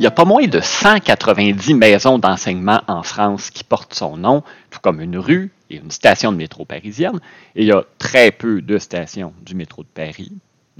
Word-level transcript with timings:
Il 0.00 0.04
y 0.04 0.06
a 0.06 0.12
pas 0.12 0.24
moins 0.24 0.46
de 0.46 0.60
190 0.60 1.74
maisons 1.74 2.20
d'enseignement 2.20 2.80
en 2.86 3.02
France 3.02 3.50
qui 3.50 3.64
portent 3.64 3.94
son 3.94 4.16
nom, 4.16 4.44
tout 4.70 4.78
comme 4.80 5.00
une 5.00 5.18
rue 5.18 5.50
et 5.70 5.76
une 5.78 5.90
station 5.90 6.30
de 6.30 6.36
métro 6.36 6.64
parisienne. 6.64 7.18
Et 7.56 7.62
il 7.62 7.66
y 7.66 7.72
a 7.72 7.82
très 7.98 8.30
peu 8.30 8.62
de 8.62 8.78
stations 8.78 9.32
du 9.42 9.56
métro 9.56 9.82
de 9.82 9.88
Paris, 9.92 10.30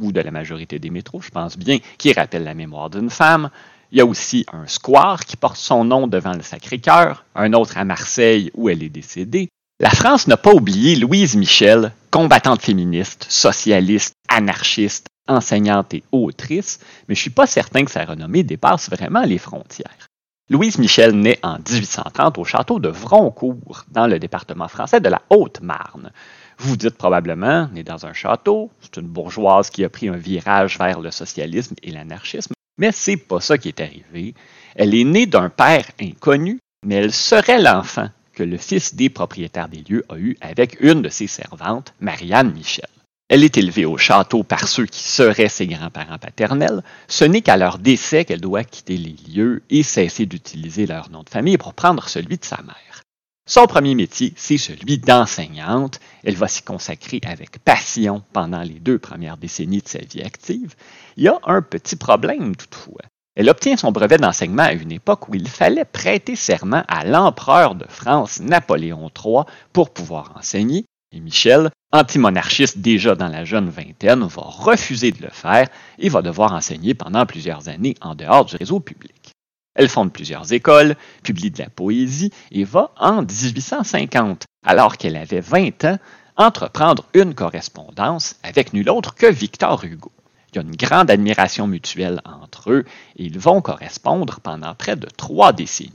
ou 0.00 0.12
de 0.12 0.20
la 0.20 0.30
majorité 0.30 0.78
des 0.78 0.90
métros, 0.90 1.20
je 1.20 1.30
pense 1.30 1.58
bien, 1.58 1.78
qui 1.98 2.12
rappellent 2.12 2.44
la 2.44 2.54
mémoire 2.54 2.90
d'une 2.90 3.10
femme. 3.10 3.50
Il 3.90 3.98
y 3.98 4.00
a 4.00 4.06
aussi 4.06 4.46
un 4.52 4.68
square 4.68 5.24
qui 5.24 5.36
porte 5.36 5.56
son 5.56 5.82
nom 5.82 6.06
devant 6.06 6.34
le 6.34 6.42
Sacré-Cœur, 6.42 7.24
un 7.34 7.54
autre 7.54 7.76
à 7.76 7.84
Marseille 7.84 8.52
où 8.54 8.68
elle 8.68 8.84
est 8.84 8.88
décédée. 8.88 9.48
La 9.80 9.90
France 9.90 10.28
n'a 10.28 10.36
pas 10.36 10.52
oublié 10.52 10.94
Louise 10.94 11.34
Michel, 11.34 11.92
combattante 12.12 12.62
féministe, 12.62 13.26
socialiste, 13.28 14.14
anarchiste, 14.28 15.08
enseignante 15.28 15.94
et 15.94 16.02
autrice, 16.12 16.80
mais 17.08 17.14
je 17.14 17.20
ne 17.20 17.22
suis 17.22 17.30
pas 17.30 17.46
certain 17.46 17.84
que 17.84 17.90
sa 17.90 18.04
renommée 18.04 18.42
dépasse 18.42 18.90
vraiment 18.90 19.22
les 19.22 19.38
frontières. 19.38 20.08
Louise 20.50 20.78
Michel 20.78 21.12
naît 21.12 21.38
en 21.42 21.58
1830 21.58 22.38
au 22.38 22.44
château 22.44 22.78
de 22.80 22.88
Vroncourt, 22.88 23.84
dans 23.90 24.06
le 24.06 24.18
département 24.18 24.66
français 24.66 25.00
de 25.00 25.10
la 25.10 25.20
Haute-Marne. 25.28 26.10
Vous 26.56 26.78
dites 26.78 26.96
probablement, 26.96 27.68
née 27.74 27.84
dans 27.84 28.06
un 28.06 28.14
château, 28.14 28.70
c'est 28.80 28.96
une 28.96 29.08
bourgeoise 29.08 29.68
qui 29.68 29.84
a 29.84 29.90
pris 29.90 30.08
un 30.08 30.16
virage 30.16 30.78
vers 30.78 31.00
le 31.00 31.10
socialisme 31.10 31.74
et 31.82 31.90
l'anarchisme, 31.90 32.54
mais 32.78 32.92
c'est 32.92 33.18
pas 33.18 33.40
ça 33.40 33.58
qui 33.58 33.68
est 33.68 33.80
arrivé. 33.80 34.34
Elle 34.74 34.94
est 34.94 35.04
née 35.04 35.26
d'un 35.26 35.50
père 35.50 35.84
inconnu, 36.00 36.58
mais 36.86 36.94
elle 36.94 37.12
serait 37.12 37.60
l'enfant 37.60 38.08
que 38.32 38.42
le 38.42 38.56
fils 38.56 38.94
des 38.94 39.10
propriétaires 39.10 39.68
des 39.68 39.84
lieux 39.88 40.04
a 40.08 40.16
eu 40.16 40.36
avec 40.40 40.80
une 40.80 41.02
de 41.02 41.08
ses 41.10 41.26
servantes, 41.26 41.92
Marianne 42.00 42.52
Michel. 42.52 42.88
Elle 43.28 43.44
est 43.44 43.58
élevée 43.58 43.84
au 43.84 43.98
château 43.98 44.42
par 44.42 44.68
ceux 44.68 44.86
qui 44.86 45.02
seraient 45.02 45.50
ses 45.50 45.66
grands-parents 45.66 46.18
paternels. 46.18 46.82
Ce 47.08 47.24
n'est 47.24 47.42
qu'à 47.42 47.58
leur 47.58 47.78
décès 47.78 48.24
qu'elle 48.24 48.40
doit 48.40 48.64
quitter 48.64 48.96
les 48.96 49.16
lieux 49.28 49.62
et 49.68 49.82
cesser 49.82 50.24
d'utiliser 50.24 50.86
leur 50.86 51.10
nom 51.10 51.22
de 51.22 51.28
famille 51.28 51.58
pour 51.58 51.74
prendre 51.74 52.08
celui 52.08 52.38
de 52.38 52.44
sa 52.44 52.62
mère. 52.62 53.02
Son 53.46 53.66
premier 53.66 53.94
métier, 53.94 54.32
c'est 54.36 54.56
celui 54.56 54.98
d'enseignante. 54.98 56.00
Elle 56.24 56.36
va 56.36 56.48
s'y 56.48 56.62
consacrer 56.62 57.20
avec 57.26 57.58
passion 57.58 58.22
pendant 58.32 58.62
les 58.62 58.80
deux 58.80 58.98
premières 58.98 59.36
décennies 59.36 59.82
de 59.82 59.88
sa 59.88 60.00
vie 60.00 60.22
active. 60.22 60.74
Il 61.16 61.24
y 61.24 61.28
a 61.28 61.38
un 61.44 61.60
petit 61.60 61.96
problème 61.96 62.56
toutefois. 62.56 63.02
Elle 63.36 63.50
obtient 63.50 63.76
son 63.76 63.92
brevet 63.92 64.16
d'enseignement 64.16 64.64
à 64.64 64.72
une 64.72 64.92
époque 64.92 65.28
où 65.28 65.34
il 65.34 65.48
fallait 65.48 65.84
prêter 65.84 66.34
serment 66.34 66.82
à 66.88 67.04
l'empereur 67.04 67.74
de 67.74 67.86
France 67.88 68.40
Napoléon 68.40 69.10
III 69.16 69.44
pour 69.72 69.90
pouvoir 69.90 70.34
enseigner, 70.36 70.84
et 71.12 71.20
Michel, 71.20 71.70
antimonarchiste 71.92 72.78
déjà 72.78 73.14
dans 73.14 73.28
la 73.28 73.44
jeune 73.44 73.70
vingtaine, 73.70 74.24
va 74.24 74.42
refuser 74.42 75.12
de 75.12 75.22
le 75.22 75.30
faire 75.30 75.68
et 75.98 76.08
va 76.08 76.22
devoir 76.22 76.52
enseigner 76.52 76.94
pendant 76.94 77.26
plusieurs 77.26 77.68
années 77.68 77.94
en 78.00 78.14
dehors 78.14 78.44
du 78.44 78.56
réseau 78.56 78.80
public. 78.80 79.32
Elle 79.74 79.88
fonde 79.88 80.12
plusieurs 80.12 80.52
écoles, 80.52 80.96
publie 81.22 81.50
de 81.50 81.58
la 81.58 81.70
poésie 81.70 82.32
et 82.50 82.64
va, 82.64 82.90
en 82.98 83.22
1850, 83.22 84.44
alors 84.64 84.96
qu'elle 84.96 85.16
avait 85.16 85.40
20 85.40 85.84
ans, 85.84 85.98
entreprendre 86.36 87.04
une 87.14 87.34
correspondance 87.34 88.36
avec 88.42 88.72
nul 88.72 88.90
autre 88.90 89.14
que 89.14 89.26
Victor 89.26 89.84
Hugo. 89.84 90.12
Il 90.50 90.56
y 90.56 90.58
a 90.58 90.62
une 90.62 90.76
grande 90.76 91.10
admiration 91.10 91.66
mutuelle 91.66 92.20
entre 92.24 92.72
eux 92.72 92.84
et 93.16 93.24
ils 93.24 93.38
vont 93.38 93.60
correspondre 93.60 94.40
pendant 94.40 94.74
près 94.74 94.96
de 94.96 95.06
trois 95.06 95.52
décennies. 95.52 95.92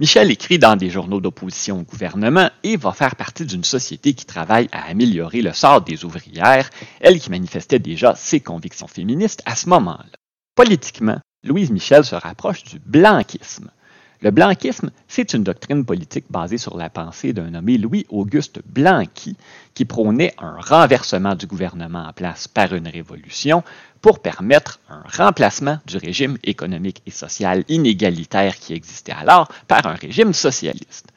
Michel 0.00 0.30
écrit 0.30 0.58
dans 0.58 0.76
des 0.76 0.88
journaux 0.88 1.20
d'opposition 1.20 1.80
au 1.80 1.82
gouvernement 1.82 2.48
et 2.62 2.78
va 2.78 2.92
faire 2.92 3.16
partie 3.16 3.44
d'une 3.44 3.64
société 3.64 4.14
qui 4.14 4.24
travaille 4.24 4.66
à 4.72 4.88
améliorer 4.88 5.42
le 5.42 5.52
sort 5.52 5.82
des 5.82 6.06
ouvrières, 6.06 6.70
elle 7.00 7.20
qui 7.20 7.28
manifestait 7.28 7.78
déjà 7.78 8.14
ses 8.14 8.40
convictions 8.40 8.86
féministes 8.86 9.42
à 9.44 9.54
ce 9.54 9.68
moment-là. 9.68 10.16
Politiquement, 10.54 11.18
Louise 11.44 11.70
Michel 11.70 12.02
se 12.02 12.14
rapproche 12.14 12.64
du 12.64 12.78
blanquisme. 12.78 13.70
Le 14.22 14.30
blanquisme, 14.30 14.90
c'est 15.08 15.32
une 15.32 15.44
doctrine 15.44 15.82
politique 15.82 16.26
basée 16.28 16.58
sur 16.58 16.76
la 16.76 16.90
pensée 16.90 17.32
d'un 17.32 17.50
nommé 17.50 17.78
Louis-Auguste 17.78 18.60
Blanqui, 18.66 19.34
qui 19.72 19.86
prônait 19.86 20.34
un 20.36 20.60
renversement 20.60 21.34
du 21.34 21.46
gouvernement 21.46 22.06
en 22.06 22.12
place 22.12 22.46
par 22.46 22.74
une 22.74 22.86
révolution 22.86 23.62
pour 24.02 24.20
permettre 24.20 24.78
un 24.90 25.02
remplacement 25.10 25.78
du 25.86 25.96
régime 25.96 26.36
économique 26.44 27.00
et 27.06 27.10
social 27.10 27.64
inégalitaire 27.68 28.56
qui 28.56 28.74
existait 28.74 29.12
alors 29.12 29.48
par 29.66 29.86
un 29.86 29.94
régime 29.94 30.34
socialiste. 30.34 31.08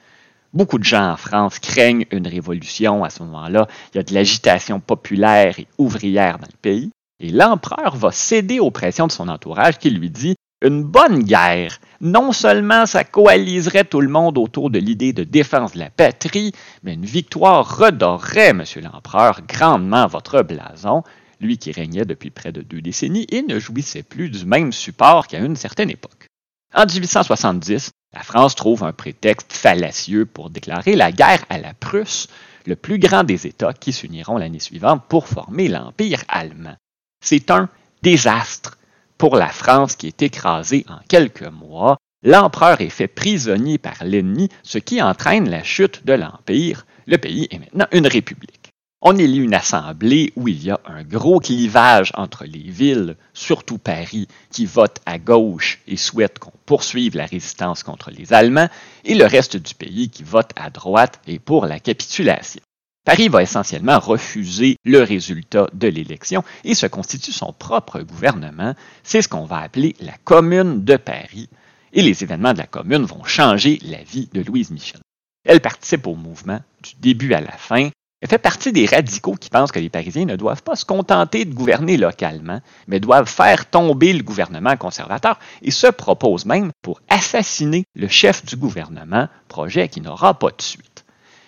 Beaucoup 0.54 0.78
de 0.78 0.86
gens 0.86 1.12
en 1.12 1.18
France 1.18 1.60
craignent 1.60 2.06
une 2.12 2.28
révolution 2.28 3.04
à 3.04 3.10
ce 3.10 3.22
moment-là. 3.24 3.68
Il 3.94 3.98
y 3.98 4.00
a 4.00 4.04
de 4.04 4.14
l'agitation 4.14 4.80
populaire 4.80 5.60
et 5.60 5.68
ouvrière 5.78 6.40
dans 6.40 6.48
le 6.48 6.58
pays. 6.62 6.92
Et 7.20 7.32
l'empereur 7.32 7.98
va 7.98 8.12
céder 8.12 8.60
aux 8.60 8.72
pressions 8.72 9.08
de 9.08 9.12
son 9.12 9.28
entourage 9.28 9.78
qui 9.78 9.90
lui 9.90 10.10
dit 10.10 10.36
une 10.64 10.84
bonne 10.84 11.24
guerre, 11.24 11.78
non 12.00 12.32
seulement 12.32 12.86
ça 12.86 13.04
coaliserait 13.04 13.84
tout 13.84 14.00
le 14.00 14.08
monde 14.08 14.38
autour 14.38 14.70
de 14.70 14.80
l'idée 14.80 15.12
de 15.12 15.26
défense 15.26 15.74
de 15.74 15.80
la 15.80 15.90
patrie, 15.90 16.54
mais 16.84 16.94
une 16.94 17.06
victoire 17.06 17.78
redorerait, 17.78 18.54
monsieur 18.54 18.82
l'empereur, 18.82 19.42
grandement 19.46 20.08
votre 20.08 20.42
blason, 20.42 21.04
lui 21.42 21.58
qui 21.58 21.74
régnait 21.74 22.06
depuis 22.06 22.30
près 22.30 22.54
de 22.54 22.62
deux 22.62 22.82
décennies 22.82 23.28
et 23.30 23.42
ne 23.42 23.60
jouissait 23.60 24.04
plus 24.04 24.30
du 24.30 24.46
même 24.46 24.72
support 24.72 25.28
qu'à 25.28 25.40
une 25.40 25.58
certaine 25.58 25.90
époque. 25.90 26.28
En 26.74 26.86
1870, 26.86 27.92
la 28.14 28.24
France 28.24 28.56
trouve 28.56 28.84
un 28.84 28.94
prétexte 28.94 29.52
fallacieux 29.52 30.26
pour 30.26 30.50
déclarer 30.50 30.96
la 30.96 31.12
guerre 31.12 31.44
à 31.50 31.58
la 31.58 31.74
Prusse, 31.74 32.30
le 32.66 32.78
plus 32.78 33.00
grand 33.00 33.26
des 33.26 33.46
États 33.48 33.74
qui 33.74 33.92
s'uniront 33.92 34.38
l'année 34.38 34.60
suivante 34.60 35.04
pour 35.10 35.28
former 35.28 35.68
l'Empire 35.68 36.24
allemand. 36.30 36.76
C'est 37.22 37.52
un 37.52 37.68
désastre 38.02 38.78
pour 39.24 39.38
la 39.38 39.48
France 39.48 39.96
qui 39.96 40.08
est 40.08 40.22
écrasée 40.22 40.86
en 40.90 40.98
quelques 41.08 41.48
mois, 41.48 41.96
l'empereur 42.24 42.82
est 42.82 42.90
fait 42.90 43.08
prisonnier 43.08 43.78
par 43.78 44.04
l'ennemi, 44.04 44.50
ce 44.64 44.80
qui 44.80 45.02
entraîne 45.02 45.50
la 45.50 45.64
chute 45.64 46.06
de 46.06 46.12
l'Empire. 46.12 46.86
Le 47.06 47.18
pays 47.18 47.48
est 47.50 47.60
maintenant 47.60 47.88
une 47.94 48.06
république. 48.06 48.72
On 49.02 49.16
élit 49.16 49.38
une 49.38 49.54
assemblée 49.54 50.34
où 50.36 50.50
il 50.50 50.62
y 50.62 50.72
a 50.72 50.82
un 50.86 51.04
gros 51.04 51.40
clivage 51.40 52.12
entre 52.16 52.44
les 52.44 52.70
villes, 52.70 53.16
surtout 53.34 53.78
Paris, 53.78 54.28
qui 54.52 54.66
vote 54.66 55.00
à 55.06 55.20
gauche 55.20 55.80
et 55.88 55.96
souhaite 55.96 56.40
qu'on 56.40 56.52
poursuive 56.66 57.16
la 57.16 57.26
résistance 57.26 57.82
contre 57.82 58.12
les 58.12 58.34
Allemands, 58.34 58.68
et 59.06 59.16
le 59.16 59.26
reste 59.26 59.56
du 59.56 59.74
pays 59.74 60.10
qui 60.10 60.24
vote 60.24 60.52
à 60.58 60.70
droite 60.70 61.22
et 61.28 61.40
pour 61.40 61.66
la 61.66 61.80
capitulation. 61.80 62.60
Paris 63.06 63.28
va 63.28 63.44
essentiellement 63.44 64.00
refuser 64.00 64.78
le 64.86 65.04
résultat 65.04 65.68
de 65.74 65.90
l'élection 65.90 66.42
et 66.64 66.74
se 66.74 66.88
constitue 66.88 67.34
son 67.34 67.52
propre 67.52 68.00
gouvernement. 68.00 68.76
C'est 69.04 69.22
ce 69.22 69.28
qu'on 69.28 69.44
va 69.44 69.58
appeler 69.58 69.96
la 70.00 70.14
Commune 70.24 70.86
de 70.86 70.96
Paris. 70.96 71.50
Et 71.92 72.02
les 72.02 72.24
événements 72.24 72.54
de 72.54 72.60
la 72.60 72.66
Commune 72.66 73.04
vont 73.04 73.26
changer 73.26 73.78
la 73.84 74.02
vie 74.02 74.30
de 74.32 74.42
Louise 74.42 74.72
Michel. 74.72 75.02
Elle 75.44 75.60
participe 75.60 76.08
au 76.08 76.16
mouvement 76.16 76.62
du 76.82 76.94
début 77.02 77.34
à 77.34 77.42
la 77.42 77.52
fin. 77.52 77.90
Elle 78.22 78.30
fait 78.30 78.38
partie 78.38 78.72
des 78.72 78.86
radicaux 78.86 79.36
qui 79.36 79.50
pensent 79.50 79.74
que 79.74 79.80
les 79.80 79.90
Parisiens 79.90 80.24
ne 80.24 80.38
doivent 80.38 80.64
pas 80.64 80.78
se 80.78 80.86
contenter 80.86 81.44
de 81.44 81.54
gouverner 81.54 81.98
localement, 81.98 82.62
mais 82.88 83.02
doivent 83.02 83.28
faire 83.28 83.70
tomber 83.70 84.14
le 84.14 84.24
gouvernement 84.24 84.78
conservateur 84.78 85.40
et 85.62 85.72
se 85.72 85.88
propose 85.88 86.46
même 86.46 86.72
pour 86.82 87.02
assassiner 87.10 87.84
le 87.96 88.08
chef 88.08 88.46
du 88.46 88.56
gouvernement, 88.56 89.28
projet 89.50 89.90
qui 89.90 90.00
n'aura 90.00 90.40
pas 90.40 90.52
de 90.52 90.62
suite. 90.62 90.93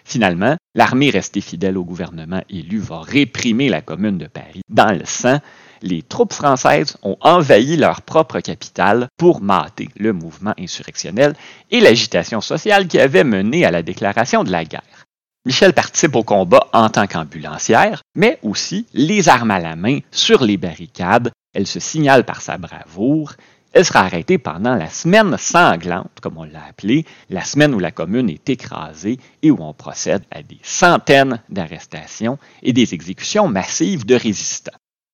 Finalement, 0.06 0.56
l'armée 0.76 1.10
restée 1.10 1.42
fidèle 1.42 1.78
au 1.78 1.84
gouvernement 1.84 2.42
élu 2.48 2.78
va 2.78 3.02
réprimer 3.02 3.70
la 3.70 3.82
commune 3.82 4.20
de 4.20 4.28
Paris. 4.28 4.62
Dans 4.70 4.96
le 4.96 5.04
sang, 5.04 5.40
les 5.82 6.04
troupes 6.04 6.32
françaises 6.32 6.96
ont 7.02 7.18
envahi 7.22 7.76
leur 7.76 8.04
propre 8.04 8.40
capitale 8.40 9.08
pour 9.18 9.42
mater 9.42 9.90
le 9.98 10.14
mouvement 10.14 10.54
insurrectionnel 10.60 11.36
et 11.72 11.80
l'agitation 11.80 12.40
sociale 12.40 12.88
qui 12.88 13.00
avait 13.00 13.24
mené 13.24 13.66
à 13.66 13.72
la 13.72 13.82
déclaration 13.82 14.44
de 14.44 14.52
la 14.52 14.64
guerre. 14.64 15.06
Michel 15.46 15.74
participe 15.74 16.16
au 16.16 16.24
combat 16.24 16.68
en 16.72 16.90
tant 16.90 17.08
qu'ambulancière, 17.08 18.02
mais 18.16 18.40
aussi 18.44 18.86
les 18.94 19.28
armes 19.28 19.52
à 19.52 19.60
la 19.60 19.76
main 19.76 20.00
sur 20.12 20.44
les 20.44 20.58
barricades. 20.58 21.32
Elle 21.54 21.68
se 21.68 21.80
signale 21.80 22.26
par 22.26 22.42
sa 22.42 22.58
bravoure 22.58 23.34
elle 23.76 23.84
sera 23.84 24.00
arrêtée 24.00 24.38
pendant 24.38 24.74
la 24.74 24.90
semaine 24.90 25.38
sanglante, 25.38 26.20
comme 26.22 26.38
on 26.38 26.46
l'a 26.46 26.64
appelée, 26.70 27.06
la 27.30 27.44
semaine 27.44 27.74
où 27.74 27.80
la 27.80 27.92
commune 27.92 28.30
est 28.30 28.50
écrasée 28.50 29.20
et 29.44 29.52
où 29.52 29.58
on 29.60 29.74
procède 29.74 30.24
à 30.32 30.42
des 30.42 30.60
centaines 30.64 31.42
d'arrestations 31.50 32.40
et 32.64 32.72
des 32.72 32.94
exécutions 32.94 33.50
massives 33.50 34.06
de 34.06 34.16
résistants. 34.16 34.72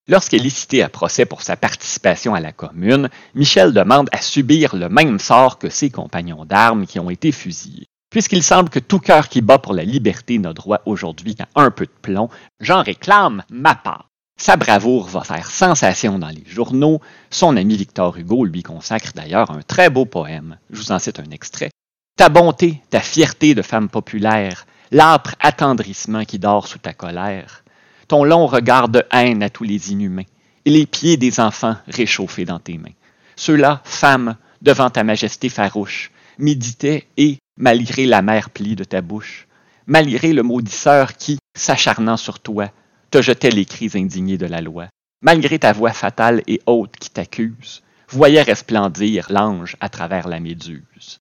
Lorsqu'elle 0.08 0.46
est 0.46 0.50
citée 0.50 0.84
à 0.84 0.90
procès 0.90 1.26
pour 1.26 1.42
sa 1.42 1.58
participation 1.58 2.36
à 2.36 2.40
la 2.40 2.52
commune, 2.52 3.10
Michel 3.34 3.74
demande 3.74 4.10
à 4.12 4.22
subir 4.22 4.76
le 4.76 4.90
même 4.90 5.18
sort 5.18 5.58
que 5.58 5.70
ses 5.70 5.90
compagnons 5.90 6.46
d'armes 6.46 6.86
qui 6.86 7.00
ont 7.00 7.10
été 7.10 7.32
fusillés. 7.32 7.88
Puisqu'il 8.12 8.44
semble 8.44 8.70
que 8.70 8.78
tout 8.80 9.00
cœur 9.00 9.28
qui 9.28 9.42
bat 9.42 9.58
pour 9.58 9.74
la 9.74 9.84
liberté 9.84 10.38
n'a 10.38 10.54
droit 10.54 10.82
aujourd'hui 10.86 11.34
qu'à 11.34 11.48
un 11.56 11.72
peu 11.72 11.88
de 11.88 11.92
plomb, 12.04 12.30
j'en 12.60 12.84
réclame 12.84 13.44
ma 13.50 13.74
part. 13.74 14.11
Sa 14.42 14.56
bravoure 14.56 15.08
va 15.08 15.24
faire 15.24 15.52
sensation 15.52 16.18
dans 16.18 16.30
les 16.30 16.44
journaux. 16.48 17.00
Son 17.30 17.56
ami 17.58 17.78
Victor 17.78 18.18
Hugo 18.18 18.44
lui 18.44 18.64
consacre 18.64 19.12
d'ailleurs 19.14 19.52
un 19.52 19.62
très 19.62 19.92
beau 19.92 20.06
poème. 20.06 20.58
Je 20.72 20.80
vous 20.80 20.92
en 20.92 20.98
cite 20.98 21.20
un 21.20 21.30
extrait. 21.30 21.70
Ta 22.18 22.28
bonté, 22.28 22.82
ta 22.90 23.02
fierté 23.02 23.54
de 23.54 23.62
femme 23.62 23.88
populaire, 23.88 24.66
l'âpre 24.90 25.36
attendrissement 25.42 26.26
qui 26.26 26.40
dort 26.40 26.68
sous 26.68 26.80
ta 26.80 26.92
colère, 26.92 27.64
ton 28.08 28.24
long 28.24 28.48
regard 28.48 28.90
de 28.90 29.04
haine 29.12 29.44
à 29.44 29.52
tous 29.52 29.64
les 29.64 29.92
inhumains, 29.92 30.26
et 30.66 30.72
les 30.72 30.88
pieds 30.88 31.18
des 31.18 31.40
enfants 31.40 31.76
réchauffés 31.88 32.46
dans 32.46 32.58
tes 32.58 32.80
mains. 32.80 32.96
Ceux-là, 33.36 33.82
femme, 33.84 34.38
devant 34.64 34.90
ta 34.90 35.04
majesté 35.04 35.50
farouche, 35.50 36.10
méditait 36.40 37.06
et, 37.16 37.38
malgré 37.58 38.08
la 38.08 38.24
mer 38.24 38.50
plie 38.50 38.76
de 38.76 38.86
ta 38.86 39.02
bouche, 39.02 39.48
malgré 39.86 40.34
le 40.34 40.42
maudisseur 40.42 41.16
qui, 41.16 41.38
s'acharnant 41.56 42.18
sur 42.18 42.40
toi, 42.40 42.72
te 43.12 43.22
jetait 43.22 43.52
les 43.52 43.66
cris 43.66 43.92
indignés 43.96 44.38
de 44.38 44.46
la 44.46 44.62
loi, 44.62 44.88
malgré 45.22 45.60
ta 45.60 45.74
voix 45.74 45.94
fatale 45.94 46.42
et 46.48 46.62
haute 46.66 46.96
qui 46.98 47.10
t'accuse, 47.10 47.84
voyait 48.10 48.42
resplendir 48.42 49.28
l'ange 49.30 49.76
à 49.80 49.90
travers 49.90 50.28
la 50.28 50.40
méduse. 50.40 51.20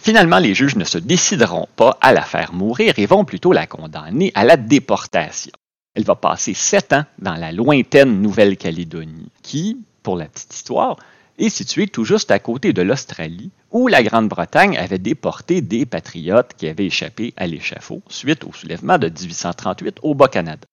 Finalement, 0.00 0.38
les 0.38 0.54
juges 0.54 0.76
ne 0.76 0.84
se 0.84 0.98
décideront 0.98 1.68
pas 1.74 1.96
à 2.00 2.12
la 2.12 2.22
faire 2.22 2.52
mourir 2.52 2.98
et 2.98 3.06
vont 3.06 3.24
plutôt 3.24 3.52
la 3.52 3.66
condamner 3.66 4.30
à 4.34 4.44
la 4.44 4.56
déportation. 4.56 5.52
Elle 5.94 6.04
va 6.04 6.14
passer 6.14 6.54
sept 6.54 6.92
ans 6.92 7.04
dans 7.18 7.34
la 7.34 7.50
lointaine 7.50 8.22
Nouvelle-Calédonie, 8.22 9.30
qui, 9.42 9.78
pour 10.02 10.16
la 10.16 10.26
petite 10.26 10.54
histoire, 10.54 10.96
est 11.38 11.48
située 11.48 11.88
tout 11.88 12.04
juste 12.04 12.30
à 12.30 12.38
côté 12.38 12.72
de 12.72 12.82
l'Australie, 12.82 13.50
où 13.70 13.88
la 13.88 14.02
Grande-Bretagne 14.02 14.76
avait 14.76 14.98
déporté 14.98 15.60
des 15.60 15.86
patriotes 15.86 16.54
qui 16.56 16.68
avaient 16.68 16.86
échappé 16.86 17.34
à 17.36 17.46
l'échafaud 17.46 18.02
suite 18.08 18.44
au 18.44 18.52
soulèvement 18.52 18.98
de 18.98 19.08
1838 19.08 19.98
au 20.02 20.14
Bas-Canada. 20.14 20.66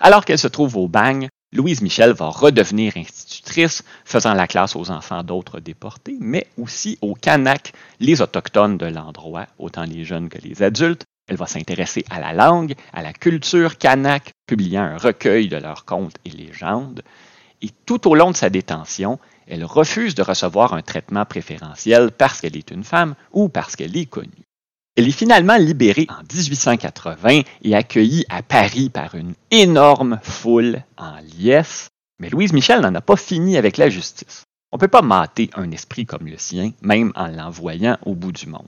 Alors 0.00 0.24
qu'elle 0.24 0.38
se 0.38 0.48
trouve 0.48 0.76
au 0.78 0.88
bagne, 0.88 1.28
Louise 1.52 1.82
Michel 1.82 2.12
va 2.12 2.28
redevenir 2.28 2.96
institutrice, 2.96 3.84
faisant 4.04 4.32
la 4.32 4.46
classe 4.46 4.74
aux 4.74 4.90
enfants 4.90 5.22
d'autres 5.22 5.60
déportés, 5.60 6.16
mais 6.20 6.46
aussi 6.56 6.98
aux 7.02 7.14
Kanaks, 7.14 7.74
les 7.98 8.22
autochtones 8.22 8.78
de 8.78 8.86
l'endroit, 8.86 9.46
autant 9.58 9.84
les 9.84 10.04
jeunes 10.04 10.30
que 10.30 10.38
les 10.38 10.62
adultes. 10.62 11.04
Elle 11.28 11.36
va 11.36 11.46
s'intéresser 11.46 12.04
à 12.08 12.18
la 12.18 12.32
langue, 12.32 12.74
à 12.94 13.02
la 13.02 13.12
culture 13.12 13.78
kanak, 13.78 14.32
publiant 14.46 14.82
un 14.82 14.96
recueil 14.96 15.48
de 15.48 15.58
leurs 15.58 15.84
contes 15.84 16.16
et 16.24 16.30
légendes. 16.30 17.02
Et 17.60 17.68
tout 17.84 18.08
au 18.08 18.14
long 18.14 18.30
de 18.30 18.36
sa 18.36 18.48
détention, 18.48 19.18
elle 19.46 19.64
refuse 19.64 20.14
de 20.14 20.22
recevoir 20.22 20.72
un 20.72 20.82
traitement 20.82 21.26
préférentiel 21.26 22.10
parce 22.10 22.40
qu'elle 22.40 22.56
est 22.56 22.70
une 22.70 22.84
femme 22.84 23.14
ou 23.32 23.48
parce 23.48 23.76
qu'elle 23.76 23.96
est 23.96 24.06
connue. 24.06 24.49
Elle 24.96 25.08
est 25.08 25.12
finalement 25.12 25.56
libérée 25.56 26.06
en 26.08 26.22
1880 26.22 27.42
et 27.62 27.74
accueillie 27.74 28.24
à 28.28 28.42
Paris 28.42 28.90
par 28.90 29.14
une 29.14 29.34
énorme 29.50 30.18
foule 30.22 30.82
en 30.98 31.16
liesse, 31.38 31.88
mais 32.18 32.28
Louise 32.28 32.52
Michel 32.52 32.80
n'en 32.80 32.94
a 32.94 33.00
pas 33.00 33.16
fini 33.16 33.56
avec 33.56 33.76
la 33.76 33.88
justice. 33.88 34.44
On 34.72 34.76
ne 34.76 34.80
peut 34.80 34.88
pas 34.88 35.02
mater 35.02 35.48
un 35.54 35.70
esprit 35.70 36.06
comme 36.06 36.26
le 36.26 36.38
sien, 36.38 36.72
même 36.82 37.12
en 37.14 37.28
l'envoyant 37.28 37.98
au 38.04 38.14
bout 38.14 38.32
du 38.32 38.46
monde. 38.46 38.66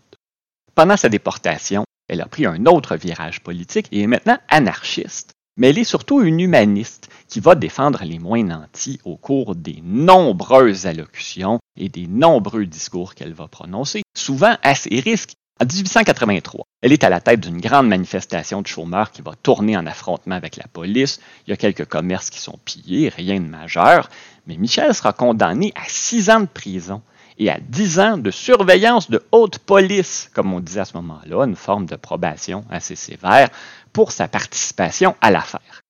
Pendant 0.74 0.96
sa 0.96 1.08
déportation, 1.08 1.84
elle 2.08 2.20
a 2.20 2.26
pris 2.26 2.46
un 2.46 2.66
autre 2.66 2.96
virage 2.96 3.42
politique 3.42 3.88
et 3.92 4.02
est 4.02 4.06
maintenant 4.06 4.38
anarchiste, 4.48 5.32
mais 5.56 5.70
elle 5.70 5.78
est 5.78 5.84
surtout 5.84 6.22
une 6.22 6.40
humaniste 6.40 7.08
qui 7.28 7.40
va 7.40 7.54
défendre 7.54 8.04
les 8.04 8.18
moins 8.18 8.42
nantis 8.42 9.00
au 9.04 9.16
cours 9.16 9.54
des 9.54 9.80
nombreuses 9.82 10.86
allocutions 10.86 11.58
et 11.76 11.88
des 11.88 12.06
nombreux 12.06 12.64
discours 12.64 13.14
qu'elle 13.14 13.34
va 13.34 13.48
prononcer, 13.48 14.02
souvent 14.16 14.56
à 14.62 14.74
ses 14.74 15.00
risques 15.00 15.34
en 15.62 15.64
1883, 15.64 16.66
elle 16.82 16.92
est 16.92 17.04
à 17.04 17.08
la 17.08 17.20
tête 17.20 17.38
d'une 17.38 17.60
grande 17.60 17.86
manifestation 17.86 18.62
de 18.62 18.66
chômeurs 18.66 19.12
qui 19.12 19.22
va 19.22 19.30
tourner 19.40 19.76
en 19.76 19.86
affrontement 19.86 20.34
avec 20.34 20.56
la 20.56 20.66
police. 20.66 21.20
Il 21.46 21.50
y 21.50 21.52
a 21.52 21.56
quelques 21.56 21.84
commerces 21.84 22.30
qui 22.30 22.40
sont 22.40 22.58
pillés, 22.64 23.08
rien 23.10 23.38
de 23.38 23.46
majeur, 23.46 24.10
mais 24.48 24.56
Michel 24.56 24.92
sera 24.92 25.12
condamné 25.12 25.72
à 25.76 25.84
six 25.86 26.30
ans 26.30 26.40
de 26.40 26.46
prison 26.46 27.00
et 27.38 27.48
à 27.48 27.60
dix 27.60 28.00
ans 28.00 28.18
de 28.18 28.32
surveillance 28.32 29.08
de 29.08 29.22
haute 29.30 29.58
police, 29.58 30.28
comme 30.34 30.52
on 30.52 30.58
disait 30.58 30.80
à 30.80 30.84
ce 30.84 30.96
moment-là, 30.96 31.44
une 31.44 31.54
forme 31.54 31.86
de 31.86 31.94
probation 31.94 32.64
assez 32.68 32.96
sévère, 32.96 33.48
pour 33.92 34.10
sa 34.10 34.26
participation 34.26 35.14
à 35.20 35.30
l'affaire. 35.30 35.82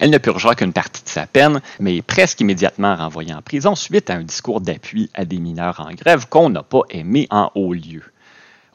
Elle 0.00 0.10
ne 0.10 0.18
purgera 0.18 0.54
qu'une 0.54 0.72
partie 0.72 1.04
de 1.04 1.08
sa 1.08 1.26
peine, 1.26 1.60
mais 1.80 1.96
est 1.98 2.02
presque 2.02 2.40
immédiatement 2.40 2.96
renvoyée 2.96 3.34
en 3.34 3.42
prison 3.42 3.74
suite 3.74 4.08
à 4.08 4.14
un 4.14 4.22
discours 4.22 4.62
d'appui 4.62 5.10
à 5.12 5.26
des 5.26 5.38
mineurs 5.38 5.80
en 5.86 5.92
grève 5.92 6.28
qu'on 6.30 6.48
n'a 6.48 6.62
pas 6.62 6.82
aimé 6.88 7.26
en 7.30 7.50
haut 7.54 7.74
lieu. 7.74 8.04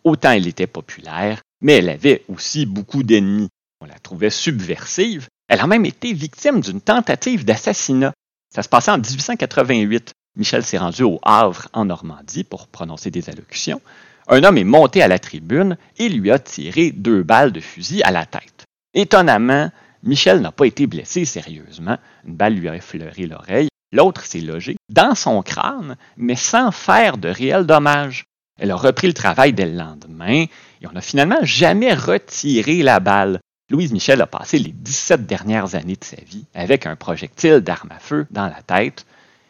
Autant 0.03 0.31
elle 0.31 0.47
était 0.47 0.67
populaire, 0.67 1.41
mais 1.61 1.73
elle 1.73 1.89
avait 1.89 2.23
aussi 2.27 2.65
beaucoup 2.65 3.03
d'ennemis. 3.03 3.49
On 3.81 3.85
la 3.85 3.99
trouvait 3.99 4.29
subversive. 4.29 5.27
Elle 5.47 5.59
a 5.59 5.67
même 5.67 5.85
été 5.85 6.13
victime 6.13 6.61
d'une 6.61 6.81
tentative 6.81 7.45
d'assassinat. 7.45 8.13
Ça 8.53 8.63
se 8.63 8.69
passait 8.69 8.91
en 8.91 8.97
1888. 8.97 10.13
Michel 10.35 10.63
s'est 10.63 10.77
rendu 10.77 11.03
au 11.03 11.19
Havre, 11.23 11.67
en 11.73 11.85
Normandie, 11.85 12.43
pour 12.43 12.67
prononcer 12.67 13.11
des 13.11 13.29
allocutions. 13.29 13.81
Un 14.27 14.43
homme 14.43 14.57
est 14.57 14.63
monté 14.63 15.01
à 15.01 15.07
la 15.07 15.19
tribune 15.19 15.77
et 15.97 16.09
lui 16.09 16.31
a 16.31 16.39
tiré 16.39 16.91
deux 16.91 17.23
balles 17.23 17.51
de 17.51 17.59
fusil 17.59 18.01
à 18.03 18.11
la 18.11 18.25
tête. 18.25 18.65
Étonnamment, 18.93 19.69
Michel 20.01 20.41
n'a 20.41 20.51
pas 20.51 20.65
été 20.65 20.87
blessé 20.87 21.25
sérieusement. 21.25 21.97
Une 22.25 22.35
balle 22.35 22.55
lui 22.55 22.69
a 22.69 22.75
effleuré 22.75 23.25
l'oreille. 23.25 23.69
L'autre 23.91 24.25
s'est 24.25 24.41
logé 24.41 24.75
dans 24.89 25.13
son 25.13 25.41
crâne, 25.43 25.97
mais 26.17 26.35
sans 26.35 26.71
faire 26.71 27.17
de 27.17 27.29
réels 27.29 27.65
dommages. 27.65 28.25
Elle 28.59 28.71
a 28.71 28.75
repris 28.75 29.07
le 29.07 29.13
travail 29.13 29.53
dès 29.53 29.65
le 29.65 29.77
lendemain 29.77 30.45
et 30.81 30.87
on 30.87 30.91
n'a 30.91 31.01
finalement 31.01 31.43
jamais 31.43 31.93
retiré 31.93 32.83
la 32.83 32.99
balle. 32.99 33.39
Louise 33.69 33.91
Michel 33.91 34.21
a 34.21 34.27
passé 34.27 34.59
les 34.59 34.71
17 34.71 35.25
dernières 35.25 35.75
années 35.75 35.95
de 35.95 36.03
sa 36.03 36.21
vie 36.21 36.45
avec 36.53 36.85
un 36.85 36.95
projectile 36.95 37.61
d'arme 37.61 37.91
à 37.91 37.99
feu 37.99 38.27
dans 38.29 38.47
la 38.47 38.61
tête 38.61 39.05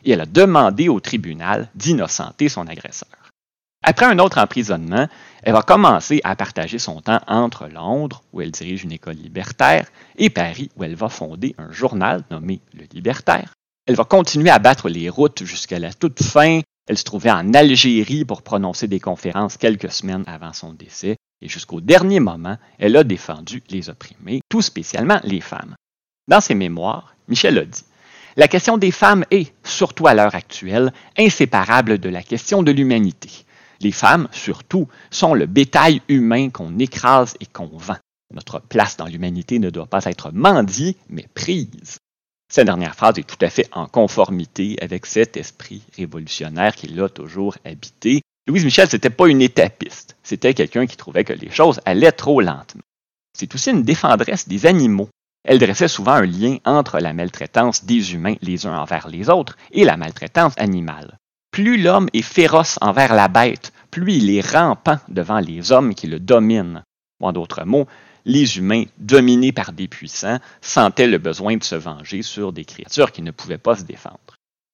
et 0.05 0.11
elle 0.11 0.21
a 0.21 0.25
demandé 0.25 0.89
au 0.89 0.99
tribunal 0.99 1.69
d'innocenter 1.75 2.49
son 2.49 2.67
agresseur. 2.67 3.09
Après 3.85 4.05
un 4.05 4.19
autre 4.19 4.39
emprisonnement, 4.39 5.09
elle 5.43 5.53
va 5.53 5.61
commencer 5.61 6.21
à 6.23 6.37
partager 6.37 6.79
son 6.79 7.01
temps 7.01 7.19
entre 7.27 7.67
Londres, 7.67 8.23
où 8.31 8.39
elle 8.39 8.51
dirige 8.51 8.85
une 8.85 8.93
école 8.93 9.15
libertaire, 9.15 9.87
et 10.17 10.29
Paris, 10.29 10.71
où 10.77 10.85
elle 10.85 10.95
va 10.95 11.09
fonder 11.09 11.53
un 11.57 11.69
journal 11.73 12.23
nommé 12.31 12.61
Le 12.73 12.85
Libertaire. 12.93 13.53
Elle 13.85 13.95
va 13.95 14.05
continuer 14.05 14.49
à 14.49 14.59
battre 14.59 14.87
les 14.87 15.09
routes 15.09 15.43
jusqu'à 15.43 15.79
la 15.79 15.91
toute 15.91 16.23
fin 16.23 16.61
elle 16.87 16.97
se 16.97 17.03
trouvait 17.03 17.31
en 17.31 17.53
Algérie 17.53 18.25
pour 18.25 18.41
prononcer 18.41 18.87
des 18.87 18.99
conférences 18.99 19.57
quelques 19.57 19.91
semaines 19.91 20.23
avant 20.27 20.53
son 20.53 20.73
décès, 20.73 21.15
et 21.41 21.47
jusqu'au 21.47 21.81
dernier 21.81 22.19
moment, 22.19 22.57
elle 22.77 22.97
a 22.97 23.03
défendu 23.03 23.63
les 23.69 23.89
opprimés, 23.89 24.41
tout 24.49 24.61
spécialement 24.61 25.19
les 25.23 25.41
femmes. 25.41 25.75
Dans 26.27 26.41
ses 26.41 26.55
mémoires, 26.55 27.15
Michel 27.27 27.57
a 27.57 27.65
dit 27.65 27.83
La 28.35 28.47
question 28.47 28.77
des 28.77 28.91
femmes 28.91 29.25
est, 29.31 29.53
surtout 29.63 30.07
à 30.07 30.13
l'heure 30.13 30.35
actuelle, 30.35 30.93
inséparable 31.17 31.99
de 31.99 32.09
la 32.09 32.23
question 32.23 32.63
de 32.63 32.71
l'humanité. 32.71 33.45
Les 33.79 33.91
femmes, 33.91 34.27
surtout, 34.31 34.87
sont 35.09 35.33
le 35.33 35.45
bétail 35.45 36.01
humain 36.07 36.49
qu'on 36.49 36.79
écrase 36.79 37.35
et 37.39 37.45
qu'on 37.45 37.67
vend. 37.67 37.97
Notre 38.33 38.59
place 38.59 38.97
dans 38.97 39.05
l'humanité 39.05 39.59
ne 39.59 39.69
doit 39.69 39.87
pas 39.87 40.05
être 40.05 40.31
mendiée, 40.31 40.97
mais 41.09 41.27
prise. 41.33 41.97
Cette 42.49 42.65
dernière 42.65 42.95
phrase 42.95 43.17
est 43.17 43.27
tout 43.27 43.43
à 43.43 43.49
fait 43.49 43.67
en 43.71 43.87
conformité 43.87 44.77
avec 44.81 45.05
cet 45.05 45.37
esprit 45.37 45.81
révolutionnaire 45.97 46.75
qui 46.75 46.87
l'a 46.87 47.09
toujours 47.09 47.57
habité. 47.65 48.21
Louise 48.47 48.65
Michel, 48.65 48.89
n'était 48.91 49.09
pas 49.09 49.27
une 49.27 49.41
étapiste. 49.41 50.15
C'était 50.23 50.53
quelqu'un 50.53 50.85
qui 50.85 50.97
trouvait 50.97 51.23
que 51.23 51.33
les 51.33 51.49
choses 51.49 51.79
allaient 51.85 52.11
trop 52.11 52.41
lentement. 52.41 52.83
C'est 53.37 53.53
aussi 53.55 53.71
une 53.71 53.83
défendresse 53.83 54.47
des 54.47 54.65
animaux. 54.65 55.09
Elle 55.45 55.59
dressait 55.59 55.87
souvent 55.87 56.13
un 56.13 56.25
lien 56.25 56.57
entre 56.63 56.99
la 56.99 57.13
maltraitance 57.13 57.85
des 57.85 58.13
humains 58.13 58.35
les 58.41 58.65
uns 58.65 58.77
envers 58.77 59.07
les 59.07 59.29
autres 59.29 59.57
et 59.71 59.83
la 59.83 59.97
maltraitance 59.97 60.53
animale. 60.57 61.17
Plus 61.51 61.81
l'homme 61.81 62.09
est 62.13 62.21
féroce 62.21 62.77
envers 62.81 63.13
la 63.13 63.27
bête, 63.27 63.73
plus 63.91 64.13
il 64.13 64.29
est 64.35 64.41
rampant 64.41 64.99
devant 65.07 65.39
les 65.39 65.71
hommes 65.71 65.93
qui 65.93 66.07
le 66.07 66.19
dominent. 66.19 66.83
en 67.21 67.31
d'autres 67.31 67.63
mots, 67.63 67.87
les 68.25 68.57
humains, 68.57 68.85
dominés 68.97 69.51
par 69.51 69.73
des 69.73 69.87
puissants, 69.87 70.39
sentaient 70.61 71.07
le 71.07 71.17
besoin 71.17 71.57
de 71.57 71.63
se 71.63 71.75
venger 71.75 72.21
sur 72.21 72.53
des 72.53 72.65
créatures 72.65 73.11
qui 73.11 73.21
ne 73.21 73.31
pouvaient 73.31 73.57
pas 73.57 73.75
se 73.75 73.83
défendre. 73.83 74.19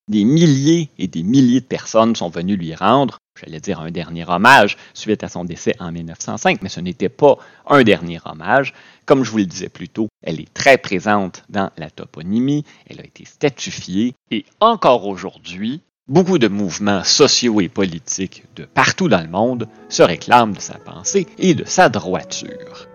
Des 0.09 0.23
milliers 0.23 0.89
et 0.97 1.07
des 1.07 1.21
milliers 1.21 1.61
de 1.61 1.65
personnes 1.65 2.15
sont 2.15 2.29
venues 2.29 2.55
lui 2.55 2.73
rendre, 2.73 3.19
j'allais 3.39 3.59
dire 3.59 3.79
un 3.79 3.91
dernier 3.91 4.25
hommage, 4.27 4.75
suite 4.95 5.23
à 5.23 5.29
son 5.29 5.45
décès 5.45 5.75
en 5.79 5.91
1905, 5.91 6.63
mais 6.63 6.69
ce 6.69 6.79
n'était 6.79 7.09
pas 7.09 7.37
un 7.67 7.83
dernier 7.83 8.19
hommage. 8.25 8.73
Comme 9.05 9.23
je 9.23 9.29
vous 9.29 9.37
le 9.37 9.45
disais 9.45 9.69
plus 9.69 9.87
tôt, 9.87 10.07
elle 10.23 10.41
est 10.41 10.51
très 10.51 10.79
présente 10.79 11.43
dans 11.49 11.69
la 11.77 11.91
toponymie, 11.91 12.65
elle 12.87 13.01
a 13.01 13.05
été 13.05 13.23
statufiée, 13.23 14.15
et 14.31 14.45
encore 14.59 15.05
aujourd'hui, 15.05 15.81
beaucoup 16.07 16.39
de 16.39 16.47
mouvements 16.47 17.03
sociaux 17.03 17.61
et 17.61 17.69
politiques 17.69 18.45
de 18.55 18.65
partout 18.65 19.09
dans 19.09 19.21
le 19.21 19.29
monde 19.29 19.67
se 19.89 20.01
réclament 20.01 20.53
de 20.53 20.59
sa 20.59 20.79
pensée 20.79 21.27
et 21.37 21.53
de 21.53 21.65
sa 21.65 21.87
droiture. 21.87 22.88